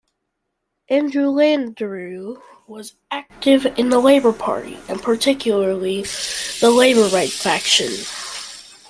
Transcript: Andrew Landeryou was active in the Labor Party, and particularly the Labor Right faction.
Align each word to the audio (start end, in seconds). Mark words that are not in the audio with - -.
Andrew 0.89 1.27
Landeryou 1.27 2.41
was 2.65 2.95
active 3.11 3.67
in 3.77 3.89
the 3.89 3.99
Labor 3.99 4.33
Party, 4.33 4.79
and 4.89 4.99
particularly 4.99 6.01
the 6.59 6.71
Labor 6.75 7.07
Right 7.15 7.29
faction. 7.29 7.91